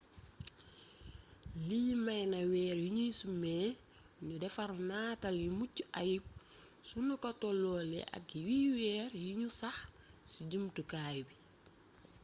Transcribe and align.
lii 1.67 1.93
may 2.05 2.23
na 2.33 2.39
weer 2.51 2.77
yi 2.83 2.89
nuy 2.95 3.11
sumee 3.19 3.67
nu 4.25 4.33
defar 4.41 4.69
nataal 4.87 5.35
yu 5.45 5.51
mucc 5.59 5.75
ayub 6.01 6.25
sunu 6.87 7.13
ko 7.23 7.29
tolloolee 7.41 8.09
ak 8.17 8.25
yi 8.47 8.59
weer 8.77 9.09
yi 9.23 9.31
nu 9.41 9.49
sax 9.59 9.77
ci 10.31 10.39
jumtukaay 10.49 11.17
bi 11.27 11.35